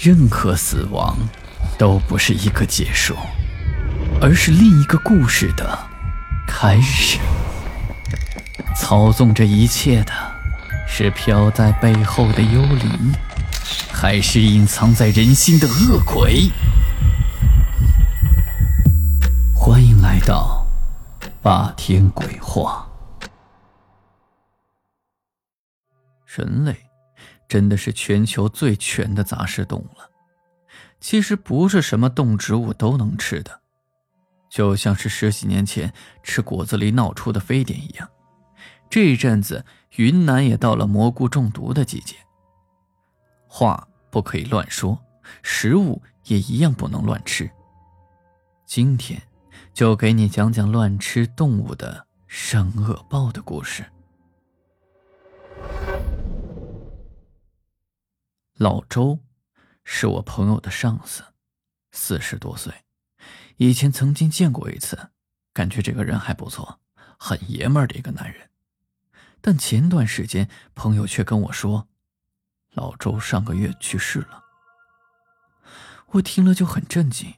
[0.00, 1.18] 任何死亡
[1.76, 3.16] 都不是一个结束，
[4.20, 5.76] 而是另一个故事的
[6.46, 7.18] 开始。
[8.76, 10.12] 操纵这一切的
[10.86, 13.12] 是飘在背后的幽灵，
[13.92, 16.48] 还是隐藏在人心的恶鬼？
[19.52, 20.64] 欢迎来到
[21.42, 22.86] 霸天鬼话。
[26.24, 26.87] 人类
[27.48, 30.10] 真的是全球最全的杂食动物了。
[31.00, 33.60] 其实不是什么动植物都能吃的，
[34.50, 35.92] 就像是十几年前
[36.22, 38.08] 吃果子狸闹出的非典一样。
[38.90, 39.64] 这一阵子
[39.96, 42.16] 云南也到了蘑菇中毒的季节。
[43.46, 44.98] 话不可以乱说，
[45.42, 47.50] 食物也一样不能乱吃。
[48.66, 49.22] 今天
[49.72, 53.84] 就给你讲讲乱吃动物的生恶报的故事。
[58.58, 59.20] 老周
[59.84, 61.22] 是我朋友的上司，
[61.92, 62.74] 四十多岁，
[63.56, 65.10] 以前曾经见过一次，
[65.52, 66.80] 感觉这个人还不错，
[67.16, 68.50] 很爷们的一个男人。
[69.40, 71.86] 但前段时间，朋友却跟我说，
[72.72, 74.42] 老周上个月去世了。
[76.08, 77.32] 我听了就很震惊，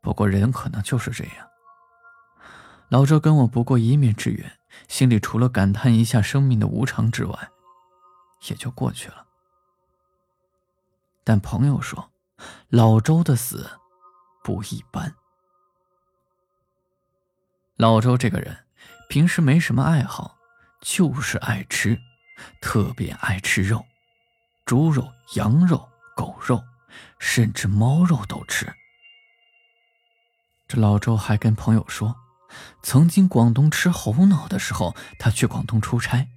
[0.00, 1.48] 不过人可能就是这样。
[2.88, 7.50] 老周跟我不过一面之缘，心里除了感叹一下生命的无常之外，
[8.48, 9.23] 也就过去了。
[11.24, 12.12] 但朋友说，
[12.68, 13.68] 老周的死
[14.44, 15.14] 不一般。
[17.76, 18.66] 老周这个人
[19.08, 20.38] 平时没什么爱好。
[20.86, 21.98] 就是爱吃，
[22.60, 23.86] 特别爱吃肉，
[24.66, 26.62] 猪肉、羊肉、狗肉，
[27.18, 28.70] 甚至猫肉都吃。
[30.68, 32.14] 这老周还跟朋友说，
[32.82, 36.28] 曾经广东吃猴脑的时候，他去广东出差，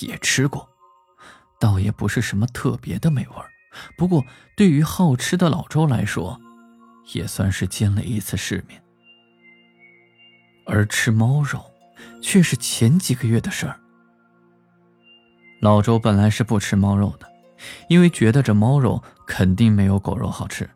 [0.00, 0.70] 也吃过，
[1.58, 3.36] 倒也不是什么特别的美味
[3.96, 4.24] 不过
[4.56, 6.40] 对于好吃的老周来说，
[7.12, 8.82] 也算是见了一次世面。
[10.66, 11.64] 而吃猫肉，
[12.22, 13.80] 却是前几个月的事儿。
[15.60, 17.30] 老周本来是不吃猫肉的，
[17.88, 20.68] 因为觉得这猫肉肯定没有狗肉好吃。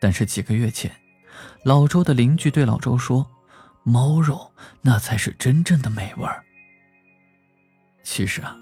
[0.00, 0.90] 但是几个月前，
[1.64, 3.26] 老周的邻居对老周说
[3.82, 4.52] ：“猫肉
[4.82, 6.44] 那才是真正的美味儿。”
[8.04, 8.56] 其实啊，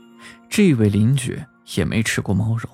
[0.48, 1.42] 这位邻居
[1.76, 2.68] 也没吃过猫肉，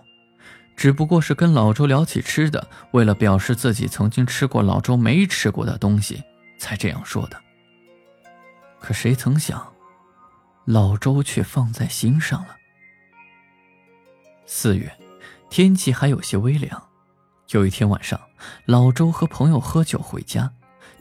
[0.81, 6.23] 只不过是跟老周聊起吃的，为了表示自己曾经吃过老周没吃过的东西，
[6.59, 7.39] 才这样说的。
[8.79, 9.63] 可谁曾想？
[10.65, 12.57] 老周却放在心上了。
[14.47, 14.91] 四月，
[15.51, 16.83] 天气还有些微凉。
[17.51, 18.19] 有一天晚上，
[18.65, 20.51] 老周和朋友喝酒回家，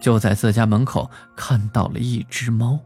[0.02, 2.78] 就在自家门口看到了一只猫。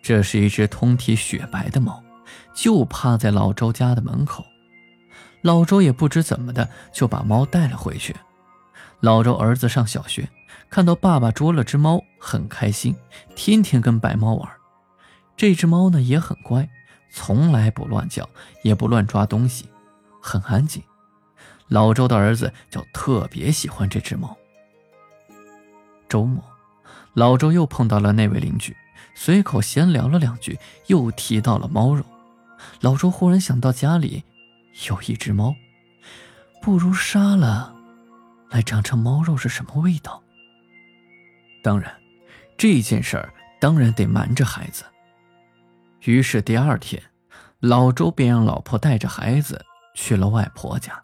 [0.00, 2.00] 这是一只通体雪白的猫，
[2.54, 4.44] 就趴在老周家的门口。
[5.42, 8.14] 老周也不知怎么的，就把猫带了回去。
[9.00, 10.28] 老周儿子上小学，
[10.68, 12.94] 看到爸爸捉了只猫，很开心，
[13.34, 14.50] 天天跟白猫玩。
[15.36, 16.68] 这只猫呢也很乖，
[17.10, 18.28] 从来不乱叫，
[18.62, 19.66] 也不乱抓东西，
[20.20, 20.82] 很安静。
[21.68, 24.36] 老周的儿子就特别喜欢这只猫。
[26.08, 26.42] 周末，
[27.14, 28.76] 老周又碰到了那位邻居，
[29.14, 30.58] 随口闲聊了两句，
[30.88, 32.04] 又提到了猫肉。
[32.80, 34.24] 老周忽然想到家里
[34.88, 35.54] 有一只猫，
[36.62, 37.74] 不如杀了，
[38.50, 40.22] 来尝尝猫肉是什么味道。
[41.62, 41.94] 当然，
[42.56, 44.84] 这件事儿当然得瞒着孩子。
[46.04, 47.02] 于是第二天，
[47.58, 49.64] 老周便让老婆带着孩子
[49.94, 51.02] 去了外婆家，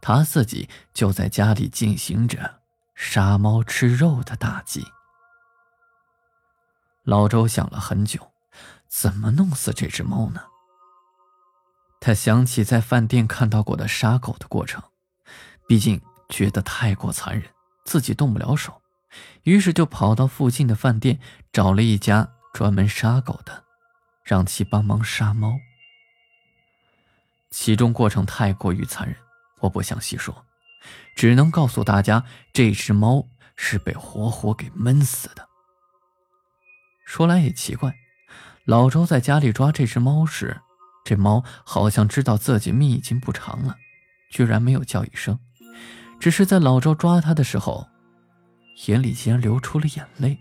[0.00, 2.60] 他自己就在家里进行着
[2.94, 4.86] 杀猫吃肉的大计。
[7.02, 8.30] 老周想了很久，
[8.86, 10.42] 怎么弄死这只猫呢？
[12.00, 14.82] 他想起在饭店看到过的杀狗的过程，
[15.66, 17.50] 毕竟觉得太过残忍，
[17.84, 18.80] 自己动不了手，
[19.42, 21.18] 于是就跑到附近的饭店
[21.52, 23.64] 找了一家专门杀狗的。
[24.24, 25.58] 让其帮忙杀猫，
[27.50, 29.16] 其中过程太过于残忍，
[29.60, 30.44] 我不想细说，
[31.16, 33.26] 只能告诉大家，这只猫
[33.56, 35.48] 是被活活给闷死的。
[37.06, 37.94] 说来也奇怪，
[38.66, 40.60] 老周在家里抓这只猫时，
[41.08, 43.76] 这猫好像知道自己命已经不长了，
[44.28, 45.38] 居然没有叫一声，
[46.20, 47.88] 只是在老周抓它的时候，
[48.88, 50.38] 眼里竟然流出了眼泪。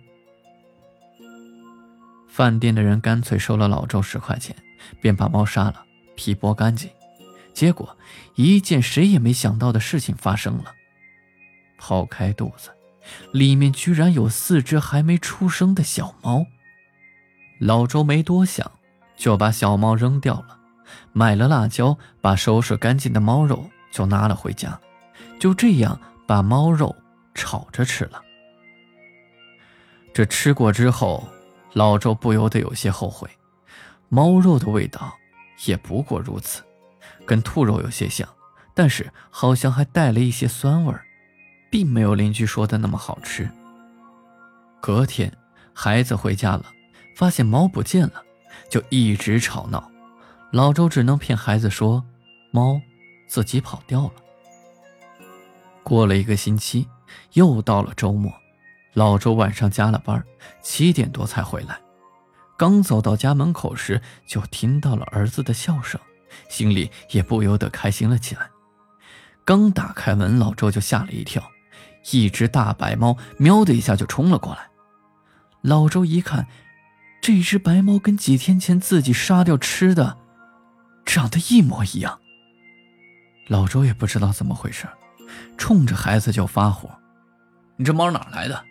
[2.27, 4.53] 饭店的人干脆收了老周十块钱，
[4.99, 5.85] 便把猫杀了，
[6.17, 6.89] 皮剥干净。
[7.53, 7.97] 结果，
[8.35, 10.75] 一件谁也没想到的事情发生了：
[11.79, 12.71] 剖开肚子，
[13.31, 16.45] 里面居然有四只还没出生的小猫。
[17.57, 18.69] 老周没多想，
[19.15, 20.56] 就把小猫扔掉了，
[21.13, 24.79] 买了辣椒，把收拾干净的猫肉就拿了回家，
[25.39, 26.95] 就这样把猫肉
[27.33, 28.21] 炒着吃了。
[30.13, 31.27] 这吃过之后，
[31.73, 33.29] 老周不由得有些后悔，
[34.09, 35.15] 猫肉的味道
[35.65, 36.63] 也不过如此，
[37.25, 38.27] 跟兔肉有些像，
[38.73, 41.05] 但是好像还带了一些酸味儿，
[41.69, 43.49] 并没有邻居说的那么好吃。
[44.81, 45.31] 隔天，
[45.73, 46.65] 孩子回家了，
[47.15, 48.23] 发现猫不见了，
[48.69, 49.91] 就一直吵闹。
[50.51, 52.05] 老周只能骗孩子说，
[52.51, 52.81] 猫
[53.27, 54.13] 自己跑掉了。
[55.83, 56.87] 过了一个星期，
[57.33, 58.31] 又到了周末，
[58.93, 60.23] 老周晚上加了班，
[60.61, 61.77] 七点多才回来。
[62.57, 65.99] 刚走到家门口时，就听到了儿子的笑声，
[66.49, 68.49] 心里也不由得开心了起来。
[69.43, 71.43] 刚打开门，老周就吓了一跳。
[72.11, 74.69] 一只大白猫喵的一下就冲了过来，
[75.61, 76.47] 老周一看，
[77.21, 80.17] 这只白猫跟几天前自己杀掉吃的
[81.07, 82.19] 长得一模一样。
[83.47, 84.87] 老周也不知道怎么回事，
[85.57, 86.89] 冲着孩子就发火
[87.77, 88.63] ：“你这猫哪来的？”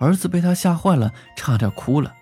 [0.00, 2.14] 儿子被他吓坏了，差点哭了：“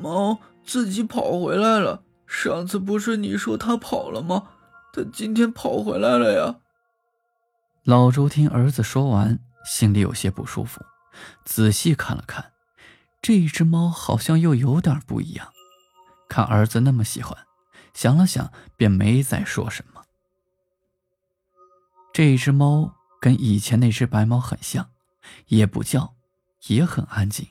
[0.00, 4.50] 猫自己跑回来了，上次不是你说它跑了吗？
[4.92, 6.56] 它今天跑回来了呀。”
[7.82, 10.84] 老周听儿子说完，心里有些不舒服，
[11.44, 12.52] 仔细看了看，
[13.22, 15.48] 这只猫好像又有点不一样。
[16.28, 17.36] 看儿子那么喜欢，
[17.96, 20.04] 想了想，便没再说什么。
[22.12, 24.90] 这只猫跟以前那只白猫很像，
[25.46, 26.14] 也不叫，
[26.66, 27.48] 也很安静。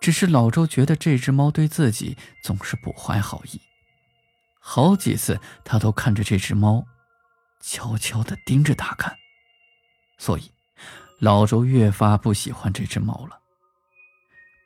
[0.00, 3.60] 只是老周觉得这只猫对自己总是不怀好意，
[4.60, 6.86] 好几次他都看着这只猫。
[7.60, 9.16] 悄悄地盯着他看，
[10.18, 10.52] 所以
[11.18, 13.40] 老周越发不喜欢这只猫了。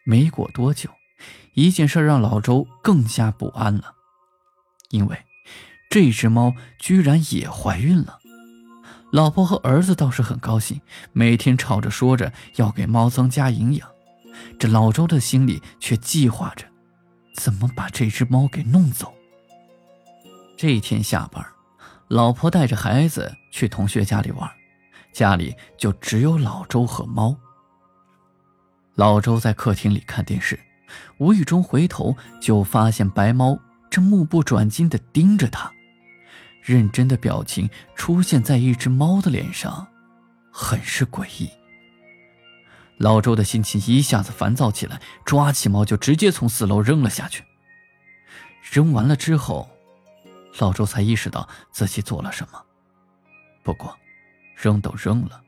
[0.04, 0.90] 没过多久，
[1.54, 3.94] 一件事让老周更加不安了，
[4.90, 5.18] 因为
[5.90, 8.18] 这只猫居然也怀孕了。
[9.12, 10.80] 老婆和儿子倒是很高兴，
[11.12, 13.88] 每天吵着说着要给猫增加营养，
[14.58, 16.66] 这老周的心里却计划着
[17.34, 19.14] 怎么把这只猫给弄走。
[20.56, 21.44] 这一天下班。
[22.08, 24.50] 老婆带着孩子去同学家里玩，
[25.12, 27.36] 家里就只有老周和猫。
[28.94, 30.58] 老周在客厅里看电视，
[31.18, 33.58] 无意中回头就发现白猫
[33.90, 35.72] 正目不转睛地盯着他，
[36.62, 39.86] 认真的表情出现在一只猫的脸上，
[40.52, 41.50] 很是诡异。
[42.96, 47.44] 老周的心情一下子烦躁起来，抓起猫就直接从四楼扔了下去。
[48.62, 49.68] 扔完了之后。
[50.60, 52.60] 老周才意识到自己做了什么，
[53.62, 53.96] 不过，
[54.56, 55.40] 扔都扔了，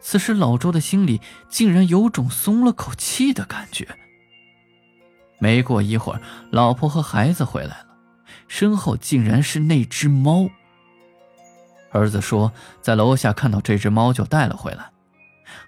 [0.00, 3.98] 此时老周的心里竟然有种松了口气的感觉。
[5.38, 7.86] 没过一会儿，老婆和孩子回来了，
[8.48, 10.48] 身后竟然是那只猫。
[11.92, 14.90] 儿子说在楼下看到这只猫就带了回来，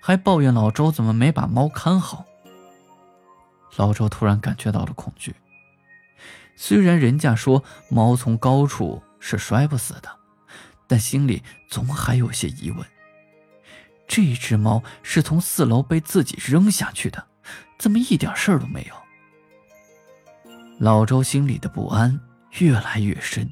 [0.00, 2.24] 还抱怨老周怎么没把猫看好。
[3.76, 5.34] 老周突然感觉到了恐惧。
[6.56, 10.08] 虽然人家说猫从高处是摔不死的，
[10.86, 12.84] 但心里总还有些疑问。
[14.08, 17.26] 这只猫是从四楼被自己扔下去的，
[17.78, 18.94] 怎么一点事儿都没有？
[20.78, 22.18] 老周心里的不安
[22.60, 23.50] 越来越深，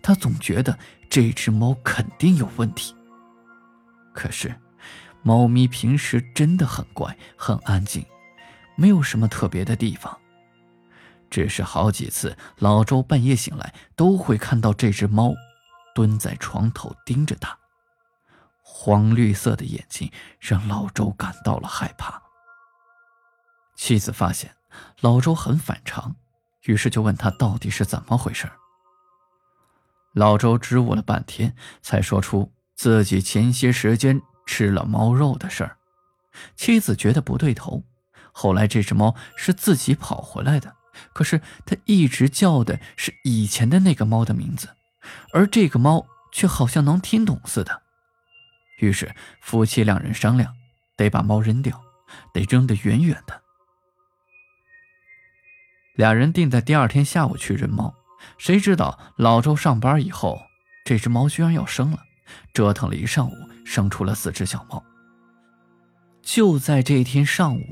[0.00, 0.78] 他总觉得
[1.10, 2.94] 这只猫肯定有问题。
[4.14, 4.54] 可是，
[5.22, 8.04] 猫咪平时真的很乖，很安静，
[8.76, 10.16] 没有什么特别的地方。
[11.28, 15.34] 只是好几次，老周半夜醒来都会看到这只猫
[15.94, 17.58] 蹲在床头盯着他，
[18.62, 22.22] 黄绿色的眼睛让老周感到了害怕。
[23.74, 24.54] 妻子发现
[25.00, 26.14] 老周很反常，
[26.64, 28.50] 于是就问他到底是怎么回事。
[30.14, 35.78] 老周支吾了半天，才说出自己前些时间吃了猫肉的事儿。
[36.54, 37.84] 妻子觉得不对头，
[38.32, 40.76] 后来这只猫是自己跑回来的。
[41.14, 44.68] 可是他一直叫的是以前的那个猫的名字，
[45.32, 47.82] 而这个猫却好像能听懂似的。
[48.78, 50.52] 于是夫妻两人商量，
[50.96, 51.82] 得把猫扔掉，
[52.34, 53.41] 得扔得远远的。
[55.94, 57.94] 俩人定在第二天下午去认猫，
[58.38, 60.40] 谁知道老周上班以后，
[60.84, 61.98] 这只猫居然要生了，
[62.54, 63.34] 折腾了一上午，
[63.64, 64.82] 生出了四只小猫。
[66.22, 67.62] 就在这天上午，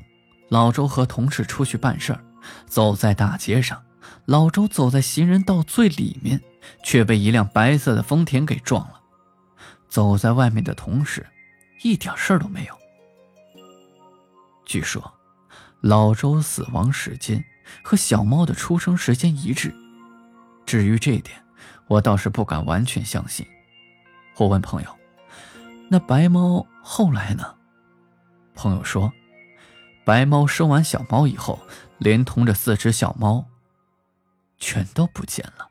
[0.48, 2.24] 老周和同事出去办事儿。
[2.66, 3.82] 走在大街上，
[4.24, 6.40] 老周走在行人道最里面，
[6.82, 9.00] 却被一辆白色的丰田给撞了。
[9.88, 11.26] 走在外面的同事，
[11.82, 12.74] 一点事儿都没有。
[14.64, 15.12] 据说，
[15.82, 17.44] 老周死亡时间
[17.82, 19.74] 和小猫的出生时间一致。
[20.66, 21.42] 至于这一点，
[21.88, 23.46] 我倒是不敢完全相信，
[24.36, 24.98] 我问朋友
[25.90, 27.56] ：“那白猫后来呢？”
[28.54, 29.12] 朋友说
[30.04, 31.58] ：“白猫生完小猫以后，
[31.98, 33.46] 连同着四只小猫，
[34.58, 35.68] 全都不见了。”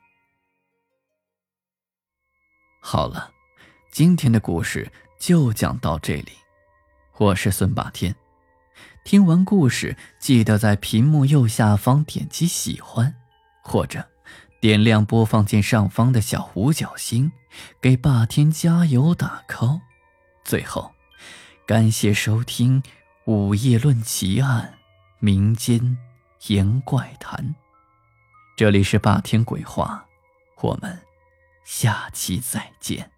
[2.81, 3.31] 好了，
[3.91, 6.31] 今天的故事就讲到这里。
[7.17, 8.15] 我是孙霸天。
[9.03, 13.15] 听完故事，记得在屏幕右下方点击喜欢，
[13.63, 14.07] 或者
[14.61, 17.31] 点亮播放键上方的小五角星，
[17.81, 19.81] 给霸天加油打 call。
[20.43, 20.91] 最后，
[21.65, 22.81] 感谢收听
[23.25, 24.75] 《午夜论奇案》
[25.19, 25.97] 民间
[26.47, 27.55] 言怪谈。
[28.55, 30.05] 这里是霸天鬼话，
[30.61, 30.99] 我们
[31.63, 33.11] 下期再见。